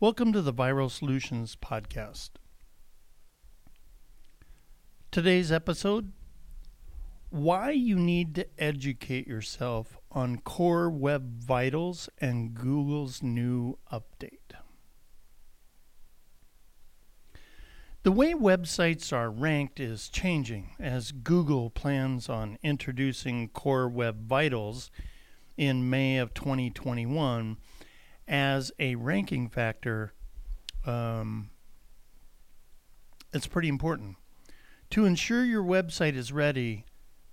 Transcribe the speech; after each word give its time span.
Welcome 0.00 0.32
to 0.34 0.42
the 0.42 0.54
Viral 0.54 0.92
Solutions 0.92 1.56
Podcast. 1.60 2.30
Today's 5.10 5.50
episode 5.50 6.12
Why 7.30 7.72
you 7.72 7.96
need 7.96 8.36
to 8.36 8.46
educate 8.58 9.26
yourself 9.26 9.98
on 10.12 10.38
Core 10.38 10.88
Web 10.88 11.42
Vitals 11.42 12.08
and 12.18 12.54
Google's 12.54 13.24
new 13.24 13.76
update. 13.92 14.54
The 18.04 18.12
way 18.12 18.34
websites 18.34 19.12
are 19.12 19.32
ranked 19.32 19.80
is 19.80 20.08
changing 20.08 20.76
as 20.78 21.10
Google 21.10 21.70
plans 21.70 22.28
on 22.28 22.56
introducing 22.62 23.48
Core 23.48 23.88
Web 23.88 24.28
Vitals 24.28 24.92
in 25.56 25.90
May 25.90 26.18
of 26.18 26.34
2021 26.34 27.56
as 28.28 28.70
a 28.78 28.94
ranking 28.94 29.48
factor. 29.48 30.12
Um, 30.84 31.50
it's 33.32 33.46
pretty 33.46 33.68
important. 33.68 34.16
To 34.90 35.04
ensure 35.04 35.44
your 35.44 35.62
website 35.62 36.14
is 36.14 36.32
ready, 36.32 36.84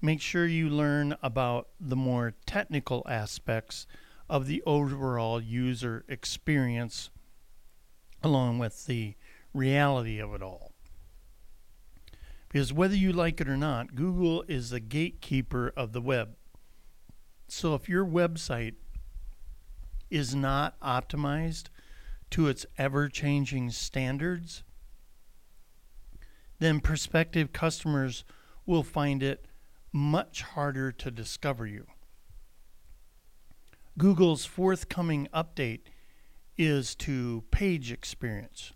make 0.02 0.22
sure 0.22 0.46
you 0.46 0.70
learn 0.70 1.16
about 1.22 1.68
the 1.80 1.96
more 1.96 2.34
technical 2.46 3.04
aspects 3.08 3.86
of 4.30 4.48
the 4.48 4.64
overall 4.66 5.42
user 5.42 6.04
experience 6.08 7.10
along 8.24 8.58
with 8.58 8.86
the 8.88 9.16
reality 9.54 10.20
of 10.20 10.34
it 10.34 10.42
all. 10.42 10.72
Because 12.50 12.74
whether 12.74 12.96
you 12.96 13.12
like 13.12 13.40
it 13.42 13.50
or 13.50 13.58
not, 13.58 13.96
Google 13.96 14.44
is 14.48 14.70
the 14.70 14.80
gatekeeper 14.80 15.74
of 15.76 15.92
the 15.94 16.02
web. 16.02 16.36
So 17.48 17.76
if 17.76 17.88
your 17.88 18.06
website 18.06 18.76
is 20.16 20.36
not 20.36 20.80
optimized 20.80 21.66
to 22.32 22.48
its 22.48 22.66
ever 22.78 23.10
changing 23.10 23.70
standards, 23.70 24.64
then 26.60 26.80
prospective 26.80 27.52
customers 27.52 28.24
will 28.66 28.84
find 28.84 29.22
it 29.22 29.46
much 29.92 30.42
harder 30.42 30.92
to 30.92 31.12
discover 31.12 31.68
you. 31.68 31.86
Google's 33.98 34.46
forthcoming 34.46 35.28
update 35.34 35.82
is 36.58 36.96
to 36.96 37.44
page 37.52 37.92
experience 37.92 38.74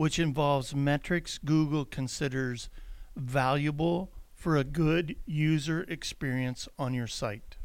which 0.00 0.18
involves 0.18 0.74
metrics 0.74 1.36
Google 1.36 1.84
considers 1.84 2.70
valuable 3.14 4.10
for 4.32 4.56
a 4.56 4.64
good 4.64 5.14
user 5.26 5.84
experience 5.88 6.66
on 6.78 6.94
your 6.94 7.06
site. 7.06 7.58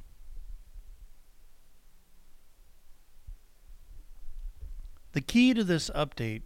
The 5.16 5.22
key 5.22 5.54
to 5.54 5.64
this 5.64 5.90
update 5.92 6.42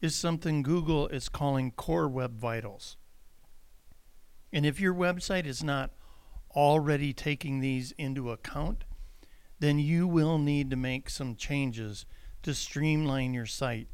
is 0.00 0.14
something 0.14 0.62
Google 0.62 1.08
is 1.08 1.28
calling 1.28 1.72
Core 1.72 2.06
Web 2.08 2.38
Vitals. 2.38 2.96
And 4.52 4.64
if 4.64 4.78
your 4.78 4.94
website 4.94 5.44
is 5.44 5.64
not 5.64 5.90
already 6.54 7.12
taking 7.12 7.58
these 7.58 7.90
into 7.98 8.30
account, 8.30 8.84
then 9.58 9.80
you 9.80 10.06
will 10.06 10.38
need 10.38 10.70
to 10.70 10.76
make 10.76 11.10
some 11.10 11.34
changes 11.34 12.06
to 12.44 12.54
streamline 12.54 13.34
your 13.34 13.44
site 13.44 13.88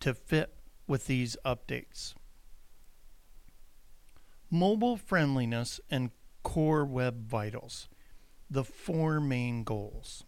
to 0.00 0.14
fit 0.14 0.52
with 0.88 1.06
these 1.06 1.36
updates. 1.46 2.14
Mobile 4.50 4.96
friendliness 4.96 5.80
and 5.88 6.10
core 6.42 6.84
web 6.84 7.24
vitals, 7.28 7.88
the 8.50 8.64
four 8.64 9.20
main 9.20 9.62
goals. 9.62 10.24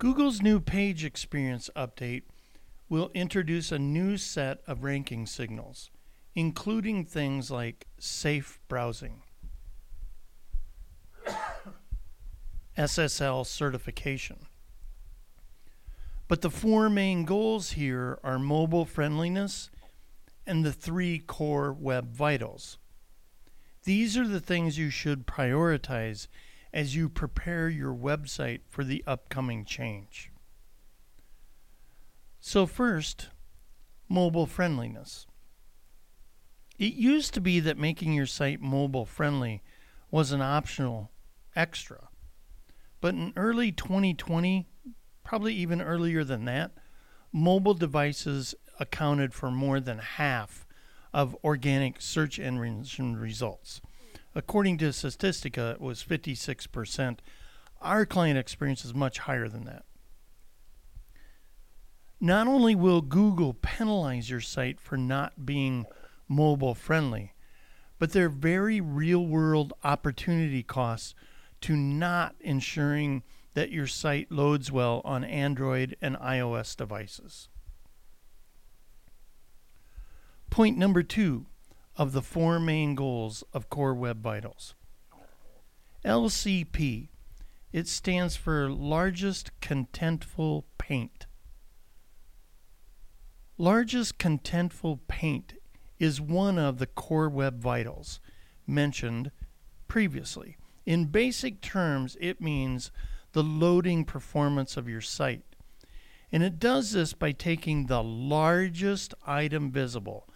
Google's 0.00 0.40
new 0.40 0.60
page 0.60 1.04
experience 1.04 1.68
update 1.76 2.22
will 2.88 3.10
introduce 3.12 3.70
a 3.70 3.78
new 3.78 4.16
set 4.16 4.62
of 4.66 4.82
ranking 4.82 5.26
signals, 5.26 5.90
including 6.34 7.04
things 7.04 7.50
like 7.50 7.86
safe 7.98 8.58
browsing, 8.66 9.20
SSL 12.78 13.44
certification, 13.44 14.46
but 16.28 16.40
the 16.40 16.48
four 16.48 16.88
main 16.88 17.26
goals 17.26 17.72
here 17.72 18.18
are 18.24 18.38
mobile 18.38 18.86
friendliness 18.86 19.68
and 20.46 20.64
the 20.64 20.72
three 20.72 21.18
core 21.18 21.74
web 21.74 22.10
vitals. 22.10 22.78
These 23.84 24.16
are 24.16 24.26
the 24.26 24.40
things 24.40 24.78
you 24.78 24.88
should 24.88 25.26
prioritize 25.26 26.26
as 26.72 26.94
you 26.94 27.08
prepare 27.08 27.68
your 27.68 27.94
website 27.94 28.60
for 28.68 28.84
the 28.84 29.02
upcoming 29.06 29.64
change. 29.64 30.30
So, 32.40 32.66
first, 32.66 33.28
mobile 34.08 34.46
friendliness. 34.46 35.26
It 36.78 36.94
used 36.94 37.34
to 37.34 37.40
be 37.40 37.60
that 37.60 37.76
making 37.76 38.14
your 38.14 38.26
site 38.26 38.60
mobile 38.60 39.04
friendly 39.04 39.62
was 40.10 40.32
an 40.32 40.40
optional 40.40 41.10
extra. 41.54 42.08
But 43.00 43.14
in 43.14 43.32
early 43.36 43.72
2020, 43.72 44.66
probably 45.22 45.54
even 45.54 45.82
earlier 45.82 46.24
than 46.24 46.46
that, 46.46 46.72
mobile 47.32 47.74
devices 47.74 48.54
accounted 48.78 49.34
for 49.34 49.50
more 49.50 49.78
than 49.78 49.98
half 49.98 50.66
of 51.12 51.36
organic 51.44 52.00
search 52.00 52.38
engine 52.38 53.16
results. 53.16 53.80
According 54.34 54.78
to 54.78 54.86
Statistica, 54.86 55.72
it 55.72 55.80
was 55.80 56.04
56%. 56.04 57.18
Our 57.80 58.06
client 58.06 58.38
experience 58.38 58.84
is 58.84 58.94
much 58.94 59.18
higher 59.20 59.48
than 59.48 59.64
that. 59.64 59.84
Not 62.20 62.46
only 62.46 62.74
will 62.74 63.00
Google 63.00 63.54
penalize 63.54 64.28
your 64.28 64.42
site 64.42 64.78
for 64.78 64.96
not 64.96 65.46
being 65.46 65.86
mobile 66.28 66.74
friendly, 66.74 67.32
but 67.98 68.12
there 68.12 68.26
are 68.26 68.30
very 68.30 68.80
real 68.80 69.26
world 69.26 69.72
opportunity 69.82 70.62
costs 70.62 71.14
to 71.62 71.76
not 71.76 72.34
ensuring 72.40 73.22
that 73.54 73.70
your 73.70 73.86
site 73.86 74.30
loads 74.30 74.70
well 74.70 75.00
on 75.04 75.24
Android 75.24 75.96
and 76.00 76.16
iOS 76.16 76.76
devices. 76.76 77.48
Point 80.50 80.76
number 80.78 81.02
two 81.02 81.46
of 82.00 82.12
the 82.12 82.22
four 82.22 82.58
main 82.58 82.94
goals 82.94 83.44
of 83.52 83.68
Core 83.68 83.92
Web 83.92 84.22
Vitals. 84.22 84.74
LCP. 86.02 87.10
It 87.74 87.86
stands 87.88 88.36
for 88.36 88.70
Largest 88.70 89.50
Contentful 89.60 90.64
Paint. 90.78 91.26
Largest 93.58 94.16
Contentful 94.16 95.00
Paint 95.08 95.52
is 95.98 96.22
one 96.22 96.58
of 96.58 96.78
the 96.78 96.86
Core 96.86 97.28
Web 97.28 97.60
Vitals 97.60 98.18
mentioned 98.66 99.30
previously. 99.86 100.56
In 100.86 101.04
basic 101.04 101.60
terms, 101.60 102.16
it 102.18 102.40
means 102.40 102.90
the 103.32 103.42
loading 103.42 104.06
performance 104.06 104.78
of 104.78 104.88
your 104.88 105.02
site. 105.02 105.44
And 106.32 106.42
it 106.42 106.58
does 106.58 106.92
this 106.92 107.12
by 107.12 107.32
taking 107.32 107.86
the 107.86 108.02
largest 108.02 109.12
item 109.26 109.70
visible, 109.70 110.29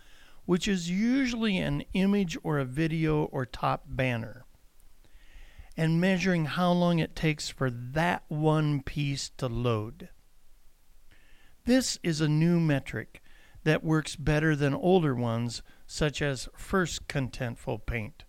which 0.46 0.68
is 0.68 0.90
usually 0.90 1.58
an 1.58 1.82
image 1.94 2.36
or 2.42 2.58
a 2.58 2.64
video 2.64 3.24
or 3.24 3.46
top 3.46 3.84
banner, 3.86 4.44
and 5.76 6.00
measuring 6.00 6.44
how 6.44 6.70
long 6.70 6.98
it 6.98 7.16
takes 7.16 7.48
for 7.48 7.70
that 7.70 8.22
one 8.28 8.82
piece 8.82 9.30
to 9.30 9.48
load. 9.48 10.08
This 11.64 11.98
is 12.02 12.20
a 12.20 12.28
new 12.28 12.60
metric 12.60 13.22
that 13.64 13.82
works 13.82 14.16
better 14.16 14.54
than 14.54 14.74
older 14.74 15.14
ones, 15.14 15.62
such 15.86 16.20
as 16.20 16.48
First 16.54 17.08
Contentful 17.08 17.86
Paint, 17.86 18.24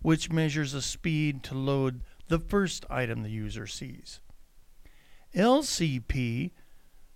which 0.00 0.30
measures 0.30 0.72
the 0.72 0.82
speed 0.82 1.42
to 1.44 1.54
load 1.54 2.02
the 2.28 2.38
first 2.38 2.84
item 2.90 3.22
the 3.22 3.30
user 3.30 3.66
sees. 3.66 4.20
LCP 5.34 6.52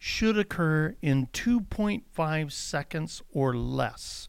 should 0.05 0.37
occur 0.37 0.97
in 1.01 1.29
2.5 1.29 2.51
seconds 2.51 3.23
or 3.33 3.55
less 3.55 4.29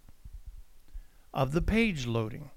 of 1.34 1.52
the 1.52 1.64
page 1.64 2.06
loading. 2.06 2.52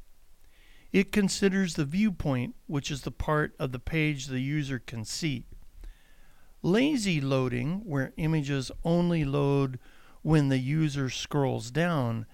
It 0.92 1.12
considers 1.12 1.74
the 1.74 1.86
viewpoint, 1.86 2.56
which 2.66 2.90
is 2.90 3.00
the 3.00 3.10
part 3.10 3.54
of 3.58 3.72
the 3.72 3.78
page 3.78 4.26
the 4.26 4.40
user 4.40 4.78
can 4.78 5.06
see. 5.06 5.46
Lazy 6.60 7.18
loading, 7.18 7.80
where 7.86 8.12
images 8.18 8.70
only 8.84 9.24
load 9.24 9.78
when 10.20 10.50
the 10.50 10.58
user 10.58 11.08
scrolls 11.08 11.70
down, 11.70 12.26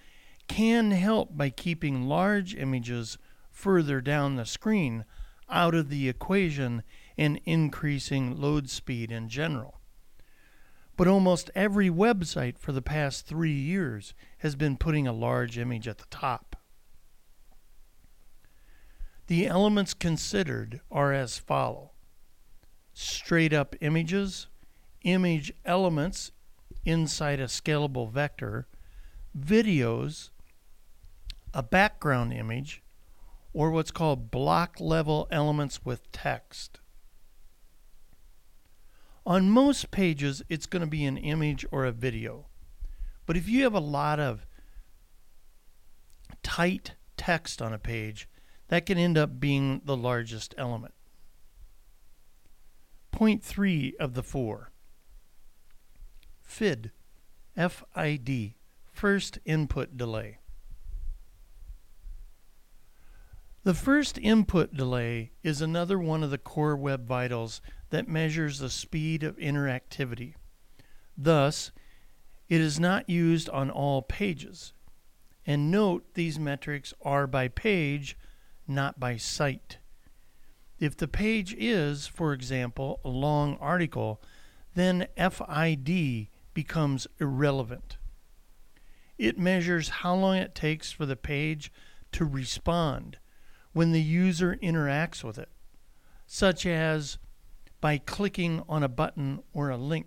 can 0.49 0.91
help 0.91 1.37
by 1.37 1.51
keeping 1.51 2.09
large 2.09 2.57
images 2.57 3.19
further 3.53 4.01
down 4.01 4.35
the 4.35 4.45
screen 4.45 5.05
out 5.49 5.77
of 5.77 5.91
the 5.91 6.09
equation 6.09 6.83
and 7.17 7.41
increasing 7.45 8.37
load 8.41 8.69
speed 8.69 9.13
in 9.13 9.29
general. 9.29 9.79
But 11.03 11.09
almost 11.09 11.51
every 11.57 11.91
website 11.91 12.59
for 12.59 12.71
the 12.71 12.81
past 12.81 13.27
three 13.27 13.51
years 13.51 14.15
has 14.39 14.55
been 14.55 14.77
putting 14.77 15.09
a 15.09 15.13
large 15.13 15.59
image 15.59 15.89
at 15.89 15.99
the 15.99 16.07
top. 16.11 16.55
The 19.27 19.49
elements 19.49 19.95
considered 19.95 20.81
are 20.93 21.13
as 21.13 21.41
follow 21.41 21.91
straight 22.95 23.53
up 23.53 23.75
images, 23.81 24.47
image 25.03 25.53
elements 25.65 26.31
inside 26.85 27.41
a 27.41 27.47
scalable 27.47 28.09
vector, 28.09 28.69
videos, 29.37 30.31
a 31.53 31.65
background 31.65 32.33
image, 32.33 32.81
or 33.53 33.73
what's 33.73 33.91
called 33.91 34.31
block 34.31 34.77
level 34.79 35.27
elements 35.33 35.85
with 35.85 36.13
text. 36.13 36.79
On 39.25 39.49
most 39.49 39.91
pages, 39.91 40.43
it's 40.49 40.67
going 40.67 40.81
to 40.81 40.87
be 40.87 41.05
an 41.05 41.17
image 41.17 41.65
or 41.71 41.85
a 41.85 41.93
video. 41.93 42.47
But 43.25 43.37
if 43.37 43.49
you 43.49 43.63
have 43.63 43.75
a 43.75 43.81
lot 43.81 44.19
of 44.19 44.47
tight 46.43 46.93
text 47.17 47.63
on 47.63 47.73
a 47.73 47.79
page, 47.79 48.29
that 48.69 48.87
can 48.87 48.99
end 48.99 49.17
up 49.17 49.39
being 49.39 49.83
the 49.85 49.97
largest 49.97 50.55
element. 50.59 50.95
Point 53.13 53.45
three 53.45 53.95
of 54.01 54.15
the 54.15 54.23
four. 54.23 54.73
FID, 56.41 56.91
F-I-D, 57.57 58.57
first 58.93 59.39
input 59.45 59.97
delay. 59.97 60.39
The 63.65 63.75
first 63.75 64.19
input 64.19 64.75
delay 64.75 65.31
is 65.45 65.61
another 65.61 65.99
one 65.99 66.25
of 66.25 66.31
the 66.31 66.39
core 66.39 66.77
web 66.77 67.07
vitals 67.07 67.61
that 67.93 68.09
measures 68.09 68.59
the 68.59 68.71
speed 68.71 69.23
of 69.23 69.37
interactivity. 69.37 70.33
Thus, 71.15 71.73
it 72.49 72.59
is 72.59 72.81
not 72.81 73.09
used 73.09 73.51
on 73.51 73.71
all 73.71 74.01
pages. 74.01 74.73
And 75.47 75.71
note 75.71 76.15
these 76.15 76.39
metrics 76.39 76.95
are 77.03 77.27
by 77.27 77.49
page, 77.49 78.17
not 78.67 78.99
by 78.99 79.19
site. 79.19 79.77
If 80.79 80.97
the 80.97 81.07
page 81.07 81.55
is, 81.59 82.07
for 82.07 82.33
example, 82.33 82.99
a 83.05 83.11
long 83.11 83.59
article, 83.61 84.23
then 84.75 85.07
FID 85.19 86.29
becomes 86.55 87.07
irrelevant. 87.21 87.99
It 89.19 89.39
measures 89.39 89.89
how 90.01 90.15
long 90.15 90.37
it 90.37 90.55
takes 90.55 90.91
for 90.91 91.05
the 91.05 91.15
page 91.15 91.71
to 92.13 92.25
respond 92.25 93.19
when 93.75 93.93
the 93.93 94.03
user 94.03 94.57
interacts 94.63 95.23
with 95.23 95.37
it, 95.37 95.51
such 96.27 96.65
as 96.65 97.19
by 97.83 97.99
clicking 97.99 98.63
on 98.69 98.85
a 98.85 98.89
button 98.89 99.43
or 99.53 99.69
a 99.69 99.77
link 99.77 100.07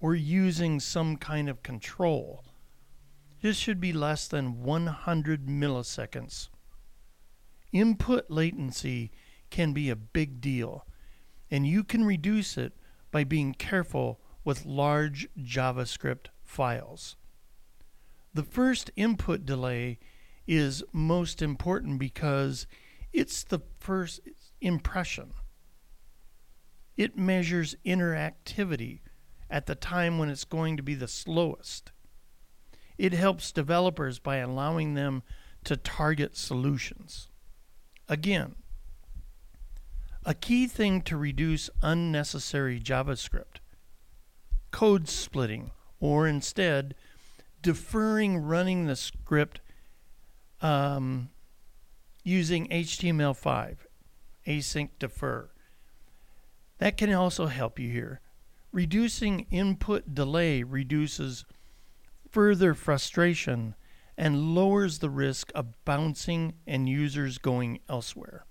or 0.00 0.14
using 0.16 0.80
some 0.80 1.16
kind 1.16 1.48
of 1.48 1.62
control. 1.62 2.44
This 3.40 3.56
should 3.56 3.80
be 3.80 3.92
less 3.92 4.26
than 4.26 4.62
100 4.64 5.46
milliseconds. 5.46 6.48
Input 7.72 8.28
latency 8.28 9.12
can 9.48 9.72
be 9.72 9.88
a 9.88 9.96
big 9.96 10.40
deal, 10.40 10.86
and 11.50 11.66
you 11.66 11.84
can 11.84 12.04
reduce 12.04 12.58
it 12.58 12.72
by 13.12 13.22
being 13.22 13.54
careful 13.54 14.20
with 14.44 14.66
large 14.66 15.28
JavaScript 15.38 16.26
files. 16.42 17.16
The 18.34 18.42
first 18.42 18.90
input 18.96 19.46
delay 19.46 20.00
is 20.48 20.82
most 20.92 21.42
important 21.42 22.00
because 22.00 22.66
it's 23.12 23.44
the 23.44 23.60
first 23.78 24.20
impression. 24.60 25.32
It 26.98 27.16
measures 27.16 27.76
interactivity 27.86 28.98
at 29.48 29.66
the 29.66 29.76
time 29.76 30.18
when 30.18 30.28
it's 30.28 30.44
going 30.44 30.76
to 30.76 30.82
be 30.82 30.96
the 30.96 31.06
slowest. 31.06 31.92
It 32.98 33.12
helps 33.12 33.52
developers 33.52 34.18
by 34.18 34.38
allowing 34.38 34.94
them 34.94 35.22
to 35.62 35.76
target 35.76 36.36
solutions. 36.36 37.28
Again, 38.08 38.56
a 40.24 40.34
key 40.34 40.66
thing 40.66 41.00
to 41.02 41.16
reduce 41.16 41.70
unnecessary 41.82 42.80
JavaScript 42.80 43.60
code 44.72 45.08
splitting, 45.08 45.70
or 46.00 46.26
instead, 46.26 46.96
deferring 47.62 48.38
running 48.38 48.86
the 48.86 48.96
script 48.96 49.60
um, 50.60 51.30
using 52.24 52.66
HTML5, 52.68 53.76
async 54.46 54.90
defer. 54.98 55.50
That 56.78 56.96
can 56.96 57.12
also 57.12 57.46
help 57.46 57.78
you 57.78 57.90
here. 57.90 58.20
Reducing 58.72 59.46
input 59.50 60.14
delay 60.14 60.62
reduces 60.62 61.44
further 62.30 62.74
frustration 62.74 63.74
and 64.16 64.54
lowers 64.54 64.98
the 64.98 65.10
risk 65.10 65.50
of 65.54 65.84
bouncing 65.84 66.54
and 66.66 66.88
users 66.88 67.38
going 67.38 67.80
elsewhere. 67.88 68.44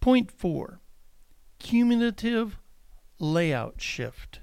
Point 0.00 0.30
4 0.30 0.80
Cumulative 1.58 2.58
Layout 3.18 3.80
Shift. 3.80 4.40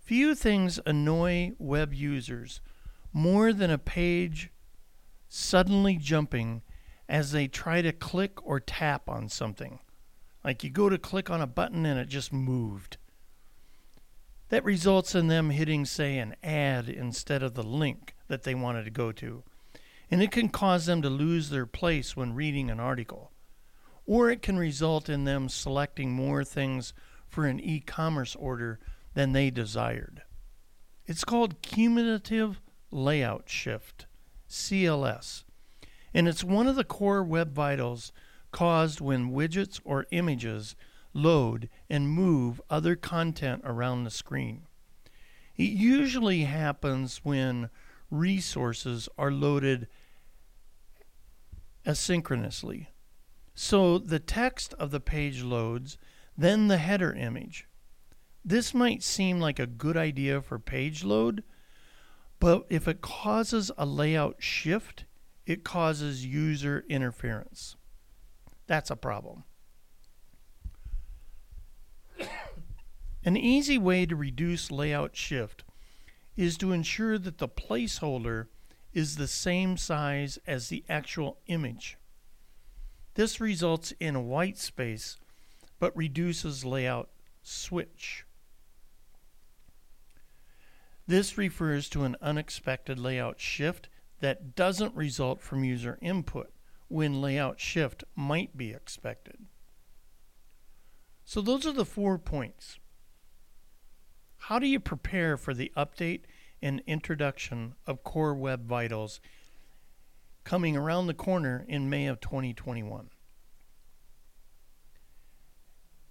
Few 0.00 0.34
things 0.34 0.80
annoy 0.86 1.52
web 1.58 1.92
users 1.92 2.60
more 3.12 3.52
than 3.52 3.70
a 3.70 3.78
page 3.78 4.50
suddenly 5.28 5.96
jumping 5.96 6.62
as 7.08 7.32
they 7.32 7.48
try 7.48 7.80
to 7.82 7.92
click 7.92 8.44
or 8.46 8.60
tap 8.60 9.08
on 9.08 9.28
something. 9.28 9.80
Like 10.44 10.62
you 10.62 10.70
go 10.70 10.88
to 10.88 10.98
click 10.98 11.30
on 11.30 11.40
a 11.40 11.46
button 11.46 11.86
and 11.86 11.98
it 11.98 12.08
just 12.08 12.32
moved. 12.32 12.98
That 14.50 14.64
results 14.64 15.14
in 15.14 15.28
them 15.28 15.50
hitting, 15.50 15.84
say, 15.84 16.18
an 16.18 16.34
ad 16.42 16.88
instead 16.88 17.42
of 17.42 17.54
the 17.54 17.62
link 17.62 18.14
that 18.28 18.44
they 18.44 18.54
wanted 18.54 18.84
to 18.84 18.90
go 18.90 19.12
to. 19.12 19.42
And 20.10 20.22
it 20.22 20.30
can 20.30 20.48
cause 20.48 20.86
them 20.86 21.02
to 21.02 21.10
lose 21.10 21.50
their 21.50 21.66
place 21.66 22.16
when 22.16 22.34
reading 22.34 22.70
an 22.70 22.80
article. 22.80 23.32
Or 24.06 24.30
it 24.30 24.40
can 24.40 24.58
result 24.58 25.10
in 25.10 25.24
them 25.24 25.50
selecting 25.50 26.12
more 26.12 26.44
things 26.44 26.94
for 27.26 27.44
an 27.44 27.60
e 27.60 27.80
commerce 27.80 28.34
order 28.34 28.80
than 29.12 29.32
they 29.32 29.50
desired. 29.50 30.22
It's 31.06 31.24
called 31.24 31.60
cumulative 31.60 32.60
layout 32.90 33.50
shift, 33.50 34.06
CLS, 34.48 35.44
and 36.14 36.28
it's 36.28 36.44
one 36.44 36.66
of 36.66 36.76
the 36.76 36.84
core 36.84 37.22
web 37.22 37.52
vitals 37.52 38.12
caused 38.52 39.00
when 39.00 39.32
widgets 39.32 39.80
or 39.84 40.06
images 40.10 40.74
load 41.12 41.68
and 41.88 42.08
move 42.08 42.60
other 42.70 42.96
content 42.96 43.62
around 43.64 44.04
the 44.04 44.10
screen. 44.10 44.62
It 45.56 45.70
usually 45.70 46.44
happens 46.44 47.20
when 47.24 47.70
resources 48.10 49.08
are 49.18 49.30
loaded 49.30 49.88
asynchronously. 51.84 52.86
So 53.54 53.98
the 53.98 54.20
text 54.20 54.72
of 54.74 54.90
the 54.90 55.00
page 55.00 55.42
loads, 55.42 55.98
then 56.36 56.68
the 56.68 56.78
header 56.78 57.12
image. 57.12 57.66
This 58.44 58.72
might 58.72 59.02
seem 59.02 59.40
like 59.40 59.58
a 59.58 59.66
good 59.66 59.96
idea 59.96 60.40
for 60.40 60.58
page 60.58 61.02
load, 61.02 61.42
but 62.38 62.64
if 62.70 62.86
it 62.86 63.00
causes 63.00 63.72
a 63.76 63.84
layout 63.84 64.36
shift, 64.38 65.04
it 65.48 65.64
causes 65.64 66.26
user 66.26 66.84
interference. 66.90 67.74
That's 68.66 68.90
a 68.90 68.96
problem. 68.96 69.44
An 73.24 73.38
easy 73.38 73.78
way 73.78 74.04
to 74.04 74.14
reduce 74.14 74.70
layout 74.70 75.16
shift 75.16 75.64
is 76.36 76.58
to 76.58 76.72
ensure 76.72 77.16
that 77.16 77.38
the 77.38 77.48
placeholder 77.48 78.48
is 78.92 79.16
the 79.16 79.26
same 79.26 79.78
size 79.78 80.38
as 80.46 80.68
the 80.68 80.84
actual 80.86 81.38
image. 81.46 81.96
This 83.14 83.40
results 83.40 83.94
in 83.98 84.28
white 84.28 84.58
space 84.58 85.16
but 85.78 85.96
reduces 85.96 86.66
layout 86.66 87.08
switch. 87.42 88.26
This 91.06 91.38
refers 91.38 91.88
to 91.88 92.04
an 92.04 92.16
unexpected 92.20 92.98
layout 92.98 93.40
shift 93.40 93.88
that 94.20 94.54
doesn't 94.54 94.94
result 94.94 95.40
from 95.40 95.64
user 95.64 95.98
input 96.00 96.50
when 96.88 97.20
layout 97.20 97.60
shift 97.60 98.04
might 98.16 98.56
be 98.56 98.72
expected. 98.72 99.46
So 101.24 101.40
those 101.40 101.66
are 101.66 101.72
the 101.72 101.84
four 101.84 102.18
points. 102.18 102.78
How 104.38 104.58
do 104.58 104.66
you 104.66 104.80
prepare 104.80 105.36
for 105.36 105.52
the 105.52 105.70
update 105.76 106.22
and 106.62 106.82
introduction 106.86 107.74
of 107.86 108.02
Core 108.02 108.34
Web 108.34 108.66
Vitals 108.66 109.20
coming 110.44 110.76
around 110.76 111.06
the 111.06 111.14
corner 111.14 111.66
in 111.68 111.90
May 111.90 112.06
of 112.06 112.20
2021? 112.20 113.10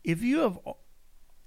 If 0.03 0.21
you 0.21 0.39
have 0.41 0.59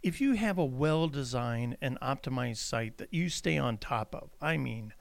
if 0.03 0.21
you 0.21 0.33
have 0.33 0.59
a 0.59 0.65
well-designed 0.65 1.77
and 1.81 2.01
optimized 2.01 2.57
site 2.57 2.99
that 2.99 3.13
you 3.13 3.29
stay 3.29 3.59
on 3.59 3.77
top 3.77 4.15
of, 4.15 4.31
I 4.41 4.57
mean 4.57 4.95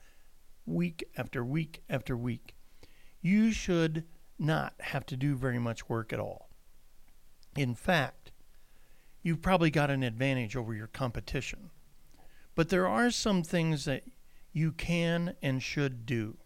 week 0.70 1.04
after 1.16 1.44
week 1.44 1.82
after 1.90 2.16
week, 2.16 2.54
you 3.20 3.52
should 3.52 4.04
not 4.38 4.74
have 4.80 5.04
to 5.06 5.16
do 5.16 5.34
very 5.34 5.58
much 5.58 5.88
work 5.88 6.12
at 6.12 6.20
all. 6.20 6.48
In 7.56 7.74
fact, 7.74 8.32
you've 9.22 9.42
probably 9.42 9.70
got 9.70 9.90
an 9.90 10.02
advantage 10.02 10.56
over 10.56 10.74
your 10.74 10.86
competition. 10.86 11.70
But 12.54 12.68
there 12.68 12.88
are 12.88 13.10
some 13.10 13.42
things 13.42 13.84
that 13.84 14.04
you 14.52 14.72
can 14.72 15.34
and 15.42 15.62
should 15.62 16.06
do. 16.06 16.38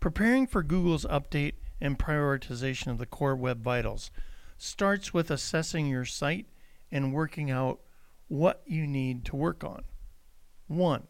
Preparing 0.00 0.46
for 0.46 0.62
Google's 0.62 1.06
update 1.06 1.54
and 1.80 1.98
prioritization 1.98 2.88
of 2.88 2.98
the 2.98 3.06
core 3.06 3.36
web 3.36 3.62
vitals 3.62 4.10
starts 4.58 5.14
with 5.14 5.30
assessing 5.30 5.86
your 5.86 6.04
site 6.04 6.46
and 6.92 7.12
working 7.12 7.50
out 7.50 7.80
what 8.28 8.62
you 8.66 8.86
need 8.86 9.24
to 9.24 9.36
work 9.36 9.64
on. 9.64 9.82
1. 10.68 11.06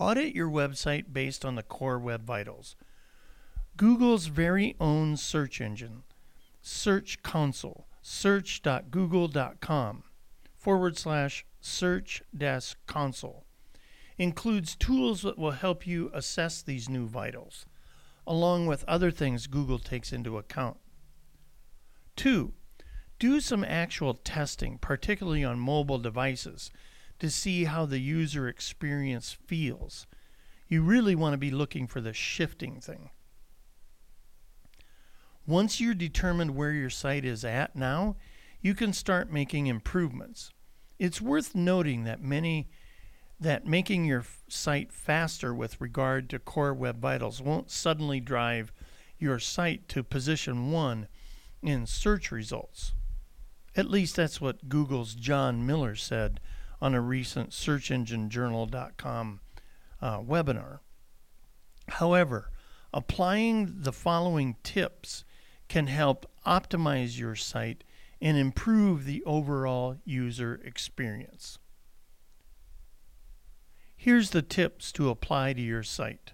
Audit 0.00 0.34
your 0.34 0.48
website 0.48 1.12
based 1.12 1.44
on 1.44 1.56
the 1.56 1.62
core 1.62 1.98
web 1.98 2.24
vitals. 2.24 2.74
Google's 3.76 4.28
very 4.28 4.74
own 4.80 5.18
search 5.18 5.60
engine, 5.60 6.04
Search 6.62 7.22
Console, 7.22 7.86
search.google.com 8.00 10.04
forward 10.56 10.96
slash 10.96 11.44
search 11.60 12.22
dash 12.34 12.76
console, 12.86 13.44
includes 14.16 14.74
tools 14.74 15.20
that 15.20 15.38
will 15.38 15.50
help 15.50 15.86
you 15.86 16.10
assess 16.14 16.62
these 16.62 16.88
new 16.88 17.06
vitals, 17.06 17.66
along 18.26 18.64
with 18.64 18.86
other 18.88 19.10
things 19.10 19.46
Google 19.46 19.78
takes 19.78 20.14
into 20.14 20.38
account. 20.38 20.78
Two, 22.16 22.54
do 23.18 23.38
some 23.38 23.64
actual 23.64 24.14
testing, 24.14 24.78
particularly 24.78 25.44
on 25.44 25.58
mobile 25.58 25.98
devices, 25.98 26.70
to 27.20 27.30
see 27.30 27.64
how 27.64 27.86
the 27.86 27.98
user 27.98 28.48
experience 28.48 29.36
feels. 29.46 30.06
You 30.68 30.82
really 30.82 31.14
want 31.14 31.34
to 31.34 31.38
be 31.38 31.50
looking 31.50 31.86
for 31.86 32.00
the 32.00 32.12
shifting 32.12 32.80
thing. 32.80 33.10
Once 35.46 35.80
you're 35.80 35.94
determined 35.94 36.54
where 36.54 36.72
your 36.72 36.90
site 36.90 37.24
is 37.24 37.44
at 37.44 37.74
now, 37.74 38.16
you 38.60 38.74
can 38.74 38.92
start 38.92 39.32
making 39.32 39.66
improvements. 39.66 40.50
It's 40.98 41.20
worth 41.20 41.54
noting 41.54 42.04
that 42.04 42.22
many 42.22 42.68
that 43.40 43.66
making 43.66 44.04
your 44.04 44.22
site 44.48 44.92
faster 44.92 45.54
with 45.54 45.80
regard 45.80 46.28
to 46.28 46.38
core 46.38 46.74
web 46.74 47.00
vitals 47.00 47.40
won't 47.40 47.70
suddenly 47.70 48.20
drive 48.20 48.70
your 49.18 49.38
site 49.38 49.88
to 49.88 50.02
position 50.02 50.70
1 50.70 51.08
in 51.62 51.86
search 51.86 52.30
results. 52.30 52.92
At 53.74 53.90
least 53.90 54.14
that's 54.14 54.42
what 54.42 54.68
Google's 54.68 55.14
John 55.14 55.64
Mueller 55.64 55.94
said 55.94 56.38
on 56.80 56.94
a 56.94 57.00
recent 57.00 57.50
searchenginejournal.com 57.50 59.40
uh, 60.00 60.18
webinar. 60.20 60.80
However, 61.88 62.50
applying 62.92 63.82
the 63.82 63.92
following 63.92 64.56
tips 64.62 65.24
can 65.68 65.86
help 65.86 66.30
optimize 66.46 67.18
your 67.18 67.36
site 67.36 67.84
and 68.20 68.36
improve 68.36 69.04
the 69.04 69.22
overall 69.24 69.96
user 70.04 70.60
experience. 70.64 71.58
Here's 73.96 74.30
the 74.30 74.42
tips 74.42 74.92
to 74.92 75.10
apply 75.10 75.52
to 75.52 75.60
your 75.60 75.82
site. 75.82 76.32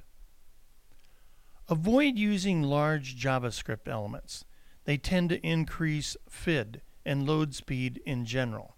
Avoid 1.69 2.17
using 2.17 2.63
large 2.63 3.17
JavaScript 3.17 3.89
elements. 3.89 4.45
They 4.85 4.97
tend 4.97 5.31
to 5.31 5.45
increase 5.45 6.17
FID 6.29 6.81
and 7.05 7.27
load 7.27 7.55
speed 7.55 8.01
in 8.07 8.25
general. 8.25 8.76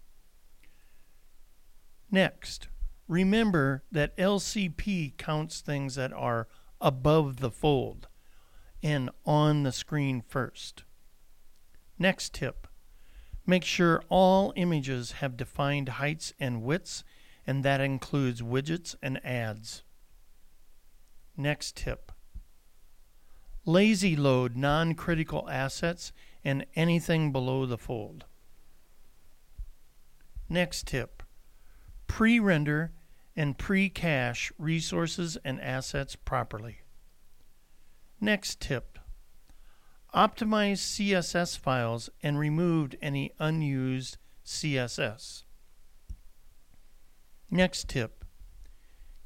Next, 2.11 2.67
remember 3.07 3.83
that 3.91 4.17
LCP 4.17 5.17
counts 5.17 5.61
things 5.61 5.95
that 5.95 6.13
are 6.13 6.47
above 6.81 7.37
the 7.37 7.51
fold 7.51 8.07
and 8.81 9.09
on 9.25 9.63
the 9.63 9.71
screen 9.71 10.21
first. 10.21 10.83
Next 11.97 12.33
tip 12.33 12.67
Make 13.49 13.65
sure 13.65 14.03
all 14.09 14.53
images 14.55 15.13
have 15.13 15.35
defined 15.35 15.89
heights 15.89 16.33
and 16.39 16.61
widths, 16.61 17.03
and 17.47 17.65
that 17.65 17.81
includes 17.81 18.43
widgets 18.43 18.93
and 19.01 19.19
ads. 19.25 19.81
Next 21.35 21.75
tip. 21.75 22.11
Lazy 23.65 24.15
load 24.15 24.55
non-critical 24.55 25.49
assets 25.49 26.11
and 26.43 26.63
anything 26.75 27.31
below 27.31 27.65
the 27.65 27.79
fold. 27.79 28.25
Next 30.47 30.85
tip. 30.85 31.18
Pre-render 32.09 32.91
and 33.37 33.57
pre-cache 33.57 34.51
resources 34.57 35.37
and 35.45 35.61
assets 35.61 36.17
properly. 36.17 36.79
Next 38.19 38.59
tip 38.59 38.99
optimize 40.13 40.79
CSS 40.79 41.57
files 41.57 42.09
and 42.21 42.37
removed 42.37 42.97
any 43.01 43.31
unused 43.39 44.17
CSS. 44.45 45.43
Next 47.49 47.87
tip 47.87 48.25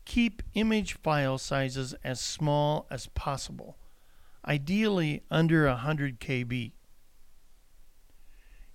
keep 0.06 0.44
image 0.54 0.94
file 0.94 1.38
sizes 1.38 1.96
as 2.04 2.20
small 2.20 2.86
as 2.92 3.08
possible, 3.08 3.78
ideally 4.46 5.24
under 5.32 5.66
100 5.66 6.20
KB. 6.20 6.74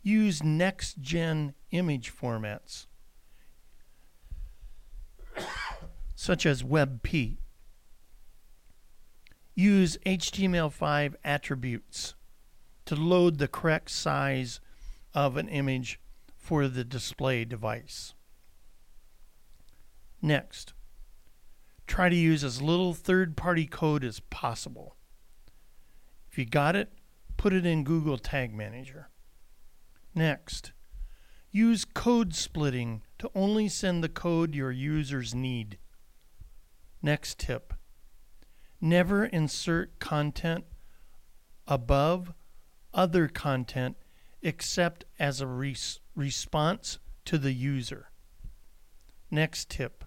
Use 0.03 0.43
next 0.43 1.01
gen 1.01 1.55
image 1.71 2.13
formats 2.13 2.87
such 6.29 6.45
as 6.45 6.63
WebP 6.63 7.39
use 9.55 9.97
HTML5 10.05 11.15
attributes 11.25 12.17
to 12.85 12.95
load 12.95 13.39
the 13.39 13.49
correct 13.49 13.91
size 13.91 14.61
of 15.15 15.39
an 15.39 15.49
image 15.49 15.99
for 16.37 16.69
the 16.69 16.85
display 16.85 17.47
device. 17.47 18.13
Next, 20.21 20.75
try 21.87 22.11
to 22.11 22.15
use 22.15 22.45
as 22.45 22.61
little 22.61 22.93
third 22.93 23.35
party 23.35 23.65
code 23.65 24.05
as 24.05 24.21
possible. 24.21 24.97
If 26.31 26.37
you 26.37 26.45
got 26.45 26.77
it, 26.77 26.93
put 27.39 27.55
it 27.55 27.65
in 27.65 27.85
Google 27.85 28.19
Tag 28.19 28.55
Manager. 28.55 29.09
Next, 30.15 30.73
use 31.51 31.87
code 31.87 32.35
splitting 32.35 33.01
to 33.19 33.31
only 33.35 33.67
send 33.67 34.05
the 34.05 34.11
code 34.11 34.55
your 34.55 34.73
users 34.73 35.35
need. 35.35 35.79
Next 37.03 37.39
tip 37.39 37.75
Never 38.81 39.25
insert 39.25 39.99
content 39.99 40.65
above 41.67 42.33
other 42.95 43.29
content 43.29 43.97
except 44.41 45.05
as 45.19 45.41
a 45.41 45.47
res- 45.47 46.01
response 46.15 46.99
to 47.25 47.39
the 47.39 47.53
user. 47.53 48.11
Next 49.31 49.69
tip 49.69 50.05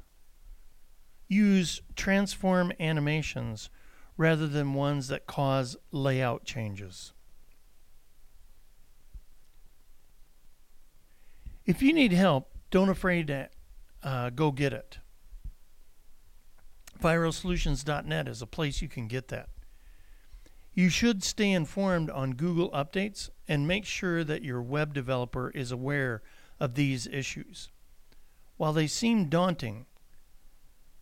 use 1.27 1.81
transform 1.95 2.73
animations 2.79 3.69
rather 4.17 4.47
than 4.47 4.73
ones 4.73 5.07
that 5.07 5.27
cause 5.27 5.77
layout 5.91 6.43
changes. 6.43 7.13
If 11.65 11.81
you 11.81 11.93
need 11.93 12.11
help, 12.11 12.51
don't 12.69 12.89
afraid 12.89 13.27
to 13.27 13.49
uh, 14.03 14.29
go 14.31 14.51
get 14.51 14.73
it. 14.73 14.99
ViralSolutions.net 17.01 18.27
is 18.27 18.41
a 18.41 18.47
place 18.47 18.81
you 18.81 18.87
can 18.87 19.07
get 19.07 19.27
that. 19.29 19.49
You 20.73 20.89
should 20.89 21.23
stay 21.23 21.51
informed 21.51 22.09
on 22.09 22.33
Google 22.33 22.69
updates 22.71 23.29
and 23.47 23.67
make 23.67 23.85
sure 23.85 24.23
that 24.23 24.43
your 24.43 24.61
web 24.61 24.93
developer 24.93 25.49
is 25.49 25.71
aware 25.71 26.21
of 26.59 26.75
these 26.75 27.07
issues. 27.07 27.69
While 28.55 28.71
they 28.71 28.87
seem 28.87 29.25
daunting, 29.25 29.87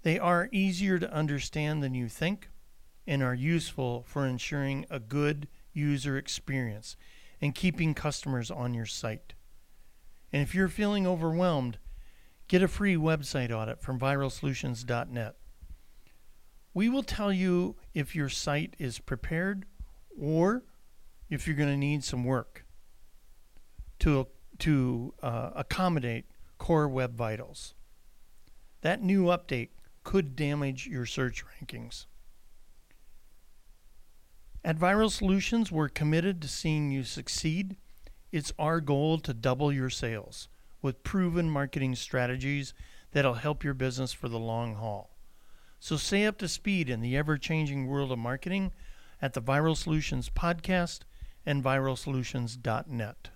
they 0.02 0.18
are 0.18 0.50
easier 0.52 0.98
to 0.98 1.14
understand 1.14 1.84
than 1.84 1.94
you 1.94 2.08
think 2.08 2.50
and 3.06 3.22
are 3.22 3.36
useful 3.36 4.04
for 4.08 4.26
ensuring 4.26 4.86
a 4.90 5.00
good 5.00 5.48
user 5.74 6.18
experience 6.18 6.96
and 7.42 7.54
keeping 7.54 7.94
customers 7.94 8.50
on 8.50 8.74
your 8.74 8.86
site. 8.86 9.34
And 10.32 10.42
if 10.42 10.56
you're 10.56 10.68
feeling 10.68 11.06
overwhelmed, 11.06 11.78
get 12.48 12.64
a 12.64 12.68
free 12.68 12.96
website 12.96 13.52
audit 13.52 13.82
from 13.82 14.00
viralsolutions.net. 14.00 15.36
We 16.74 16.90
will 16.90 17.04
tell 17.04 17.34
you 17.34 17.76
if 17.94 18.16
your 18.16 18.30
site 18.30 18.76
is 18.78 19.00
prepared 19.00 19.66
or 20.20 20.64
if 21.30 21.48
you're 21.48 21.56
going 21.56 21.70
to 21.70 21.78
need 21.78 22.04
some 22.04 22.24
work 22.24 22.66
to, 24.00 24.28
to 24.60 25.14
uh, 25.22 25.52
accommodate 25.56 26.26
core 26.58 26.88
web 26.88 27.16
vitals. 27.16 27.74
That 28.82 29.02
new 29.02 29.26
update 29.26 29.70
could 30.04 30.36
damage 30.36 30.88
your 30.88 31.06
search 31.06 31.44
rankings. 31.46 32.06
At 34.64 34.78
Viral 34.78 35.12
Solutions, 35.12 35.72
we're 35.72 35.90
committed 35.90 36.42
to 36.42 36.48
seeing 36.48 36.92
you 36.92 37.04
succeed. 37.04 37.78
It's 38.32 38.54
our 38.60 38.82
goal 38.82 39.20
to 39.20 39.34
double 39.34 39.72
your 39.72 39.90
sales 39.90 40.50
with 40.82 41.04
proven 41.04 41.50
marketing 41.50 41.96
strategies 41.96 42.74
that'll 43.12 43.36
help 43.36 43.64
your 43.64 43.74
business 43.74 44.14
for 44.14 44.30
the 44.30 44.40
long 44.40 44.76
haul. 44.76 45.19
So 45.80 45.96
stay 45.96 46.26
up 46.26 46.38
to 46.40 46.48
speed 46.48 46.90
in 46.90 47.02
the 47.02 47.16
ever 47.16 47.38
changing 47.38 47.88
world 47.88 48.12
of 48.12 48.20
marketing 48.20 48.74
at 49.22 49.34
the 49.34 49.42
Viral 49.42 49.78
Solutions 49.78 50.30
Podcast 50.30 51.02
and 51.46 51.64
viralsolutions.net. 51.64 53.30